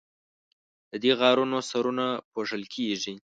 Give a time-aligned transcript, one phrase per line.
[0.91, 3.15] د دې غارونو سرونه پوښل کیږي.